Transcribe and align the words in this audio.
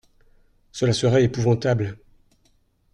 Cela 0.71 0.93
serait 0.93 1.25
épouvantable. 1.25 1.95